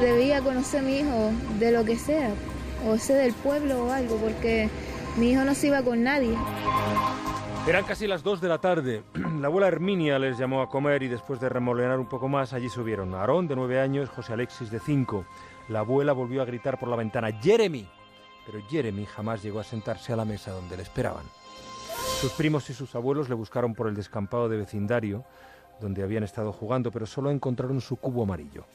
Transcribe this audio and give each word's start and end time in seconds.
Debía 0.00 0.40
conocer 0.40 0.80
a 0.80 0.82
mi 0.82 0.98
hijo 0.98 1.30
de 1.58 1.72
lo 1.72 1.84
que 1.84 1.96
sea, 1.96 2.30
o 2.86 2.98
sea 2.98 3.16
del 3.16 3.32
pueblo 3.32 3.86
o 3.86 3.92
algo, 3.92 4.16
porque 4.16 4.68
mi 5.16 5.30
hijo 5.30 5.44
no 5.44 5.54
se 5.54 5.68
iba 5.68 5.82
con 5.82 6.02
nadie. 6.02 6.36
Eran 7.66 7.84
casi 7.84 8.06
las 8.06 8.22
dos 8.22 8.40
de 8.40 8.48
la 8.48 8.58
tarde. 8.58 9.04
La 9.40 9.46
abuela 9.46 9.68
Herminia 9.68 10.18
les 10.18 10.36
llamó 10.36 10.60
a 10.60 10.68
comer 10.68 11.02
y 11.02 11.08
después 11.08 11.40
de 11.40 11.48
remolenar 11.48 11.98
un 11.98 12.08
poco 12.08 12.28
más, 12.28 12.52
allí 12.52 12.68
subieron 12.68 13.14
Aarón, 13.14 13.48
de 13.48 13.56
nueve 13.56 13.80
años, 13.80 14.10
José 14.10 14.34
Alexis, 14.34 14.70
de 14.70 14.80
cinco. 14.80 15.24
La 15.68 15.78
abuela 15.78 16.12
volvió 16.12 16.42
a 16.42 16.44
gritar 16.44 16.78
por 16.78 16.88
la 16.88 16.96
ventana, 16.96 17.32
¡Jeremy! 17.40 17.88
Pero 18.44 18.58
Jeremy 18.68 19.06
jamás 19.06 19.42
llegó 19.42 19.60
a 19.60 19.64
sentarse 19.64 20.12
a 20.12 20.16
la 20.16 20.26
mesa 20.26 20.50
donde 20.50 20.76
le 20.76 20.82
esperaban. 20.82 21.24
Sus 22.20 22.32
primos 22.32 22.68
y 22.68 22.74
sus 22.74 22.94
abuelos 22.94 23.28
le 23.28 23.34
buscaron 23.34 23.74
por 23.74 23.88
el 23.88 23.94
descampado 23.94 24.48
de 24.48 24.58
vecindario, 24.58 25.24
donde 25.80 26.02
habían 26.02 26.24
estado 26.24 26.52
jugando, 26.52 26.90
pero 26.90 27.06
solo 27.06 27.30
encontraron 27.30 27.80
su 27.80 27.96
cubo 27.96 28.24
amarillo. 28.24 28.66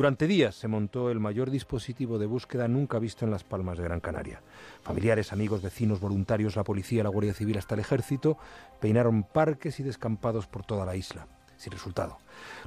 Durante 0.00 0.26
días 0.26 0.54
se 0.54 0.66
montó 0.66 1.10
el 1.10 1.20
mayor 1.20 1.50
dispositivo 1.50 2.18
de 2.18 2.24
búsqueda 2.24 2.66
nunca 2.68 2.98
visto 2.98 3.26
en 3.26 3.30
las 3.30 3.44
Palmas 3.44 3.76
de 3.76 3.84
Gran 3.84 4.00
Canaria. 4.00 4.40
Familiares, 4.80 5.30
amigos, 5.30 5.60
vecinos, 5.60 6.00
voluntarios, 6.00 6.56
la 6.56 6.64
policía, 6.64 7.02
la 7.02 7.10
Guardia 7.10 7.34
Civil 7.34 7.58
hasta 7.58 7.74
el 7.74 7.82
ejército 7.82 8.38
peinaron 8.80 9.24
parques 9.24 9.78
y 9.78 9.82
descampados 9.82 10.46
por 10.46 10.64
toda 10.64 10.86
la 10.86 10.96
isla, 10.96 11.26
sin 11.58 11.72
resultado. 11.72 12.16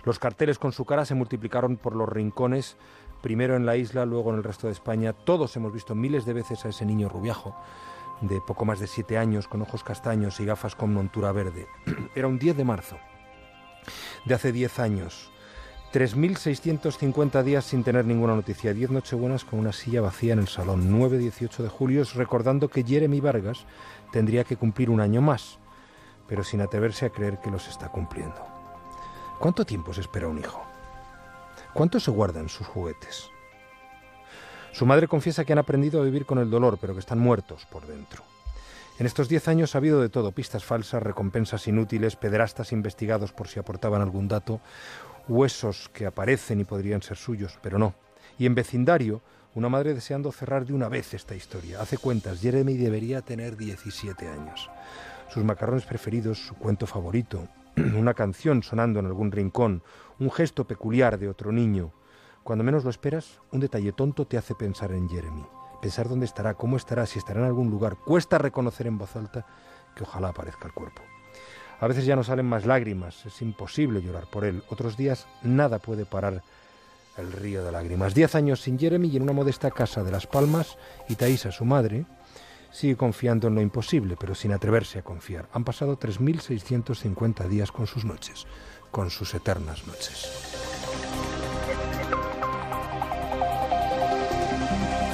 Los 0.04 0.20
carteles 0.20 0.60
con 0.60 0.74
su 0.74 0.86
cara 0.86 1.06
se 1.06 1.16
multiplicaron 1.16 1.78
por 1.78 1.96
los 1.96 2.08
rincones, 2.08 2.78
primero 3.24 3.56
en 3.56 3.66
la 3.66 3.78
isla, 3.78 4.06
luego 4.06 4.30
en 4.30 4.36
el 4.36 4.44
resto 4.44 4.68
de 4.68 4.74
España. 4.74 5.14
Todos 5.14 5.56
hemos 5.56 5.74
visto 5.74 5.96
miles 5.96 6.26
de 6.26 6.34
veces 6.34 6.64
a 6.66 6.70
ese 6.70 6.86
niño 6.86 7.10
rubiajo, 7.10 7.56
de 8.22 8.42
poco 8.46 8.64
más 8.64 8.80
de 8.80 8.86
siete 8.86 9.18
años, 9.18 9.48
con 9.48 9.64
ojos 9.64 9.84
castaños 9.84 10.40
y 10.40 10.46
gafas 10.46 10.76
con 10.76 10.94
montura 10.94 11.32
verde. 11.32 11.66
Era 12.16 12.28
un 12.28 12.38
10 12.38 12.58
de 12.58 12.64
marzo 12.64 13.00
de 14.26 14.36
hace 14.36 14.52
diez 14.52 14.78
años. 14.78 15.33
3.650 15.94 17.44
días 17.44 17.66
sin 17.66 17.84
tener 17.84 18.04
ninguna 18.04 18.34
noticia, 18.34 18.74
10 18.74 18.90
nochebuenas 18.90 19.46
con 19.46 19.60
una 19.60 19.72
silla 19.72 20.02
vacía 20.02 20.34
en 20.34 20.40
el 20.40 20.48
salón, 20.48 20.90
9-18 20.92 21.58
de 21.58 21.70
julio, 21.70 22.04
recordando 22.16 22.68
que 22.68 22.84
Jeremy 22.84 23.22
Vargas 23.22 23.68
tendría 24.12 24.44
que 24.44 24.58
cumplir 24.58 24.90
un 24.90 25.02
año 25.02 25.22
más, 25.22 25.60
pero 26.28 26.44
sin 26.44 26.62
atreverse 26.62 27.06
a 27.06 27.12
creer 27.12 27.40
que 27.40 27.52
los 27.52 27.68
está 27.68 27.90
cumpliendo. 27.90 28.44
¿Cuánto 29.38 29.66
tiempo 29.66 29.94
se 29.94 30.02
espera 30.02 30.28
un 30.28 30.40
hijo? 30.40 30.64
¿Cuánto 31.76 32.00
se 32.00 32.10
guardan 32.10 32.50
sus 32.50 32.66
juguetes? 32.66 33.30
Su 34.72 34.88
madre 34.88 35.08
confiesa 35.08 35.46
que 35.46 35.54
han 35.54 35.60
aprendido 35.60 36.02
a 36.02 36.06
vivir 36.06 36.26
con 36.26 36.40
el 36.40 36.50
dolor, 36.50 36.80
pero 36.82 36.94
que 36.94 37.02
están 37.02 37.20
muertos 37.20 37.68
por 37.68 37.86
dentro. 37.86 38.24
En 38.98 39.06
estos 39.06 39.30
diez 39.30 39.48
años 39.48 39.76
ha 39.76 39.78
habido 39.78 40.02
de 40.02 40.10
todo, 40.10 40.32
pistas 40.32 40.64
falsas, 40.64 41.04
recompensas 41.04 41.68
inútiles, 41.68 42.16
pederastas 42.16 42.72
investigados 42.72 43.32
por 43.32 43.48
si 43.48 43.60
aportaban 43.60 44.02
algún 44.02 44.28
dato, 44.28 44.60
huesos 45.28 45.90
que 45.94 46.06
aparecen 46.06 46.60
y 46.60 46.66
podrían 46.66 47.02
ser 47.02 47.18
suyos, 47.18 47.58
pero 47.62 47.78
no. 47.78 47.96
Y 48.38 48.46
en 48.46 48.56
vecindario, 48.56 49.22
una 49.56 49.70
madre 49.70 49.94
deseando 49.94 50.32
cerrar 50.32 50.66
de 50.66 50.74
una 50.74 50.90
vez 50.90 51.14
esta 51.14 51.36
historia. 51.36 51.82
Hace 51.82 51.98
cuentas, 51.98 52.42
Jeremy 52.42 52.76
debería 52.76 53.22
tener 53.22 53.56
17 53.56 54.28
años. 54.28 54.70
Sus 55.30 55.44
macarrones 55.44 55.86
preferidos, 55.86 56.40
su 56.40 56.56
cuento 56.56 56.88
favorito, 56.88 57.48
una 57.76 58.14
canción 58.14 58.64
sonando 58.64 59.00
en 59.00 59.06
algún 59.06 59.32
rincón, 59.32 59.84
un 60.20 60.32
gesto 60.32 60.66
peculiar 60.66 61.20
de 61.20 61.30
otro 61.30 61.52
niño. 61.52 61.94
Cuando 62.44 62.64
menos 62.64 62.84
lo 62.84 62.90
esperas, 62.90 63.40
un 63.52 63.60
detalle 63.60 63.94
tonto 63.94 64.26
te 64.26 64.38
hace 64.38 64.56
pensar 64.56 64.92
en 64.92 65.08
Jeremy. 65.08 65.46
Pensar 65.82 66.10
dónde 66.10 66.26
estará, 66.26 66.56
cómo 66.56 66.78
estará, 66.78 67.06
si 67.06 67.20
estará 67.20 67.42
en 67.42 67.46
algún 67.46 67.70
lugar. 67.70 67.98
Cuesta 67.98 68.38
reconocer 68.38 68.88
en 68.88 68.98
voz 68.98 69.16
alta 69.16 69.46
que 69.96 70.04
ojalá 70.04 70.30
aparezca 70.30 70.68
el 70.68 70.74
cuerpo. 70.74 71.02
A 71.84 71.88
veces 71.88 72.06
ya 72.06 72.16
no 72.16 72.24
salen 72.24 72.46
más 72.46 72.66
lágrimas, 72.66 73.26
es 73.26 73.42
imposible 73.42 74.02
llorar 74.02 74.26
por 74.28 74.46
él. 74.46 74.64
Otros 74.70 74.96
días 74.96 75.28
nada 75.42 75.80
puede 75.80 76.06
parar 76.06 76.42
el 77.18 77.30
río 77.34 77.62
de 77.62 77.74
lágrimas. 77.74 78.14
Diez 78.14 78.36
años 78.36 78.62
sin 78.62 78.80
Jeremy 78.80 79.10
y 79.10 79.18
en 79.18 79.24
una 79.24 79.34
modesta 79.34 79.70
casa 79.70 80.02
de 80.02 80.10
Las 80.10 80.26
Palmas, 80.26 80.78
y 81.10 81.16
Thaisa, 81.16 81.52
su 81.52 81.66
madre, 81.66 82.06
sigue 82.72 82.96
confiando 82.96 83.50
en 83.50 83.56
lo 83.56 83.62
imposible, 83.62 84.16
pero 84.18 84.34
sin 84.34 84.54
atreverse 84.54 85.00
a 85.00 85.04
confiar. 85.04 85.50
Han 85.52 85.66
pasado 85.66 86.00
3.650 86.00 87.50
días 87.50 87.74
con 87.74 87.86
sus 87.86 88.06
noches, 88.06 88.48
con 88.90 89.10
sus 89.10 89.34
eternas 89.34 89.86
noches. 89.86 90.53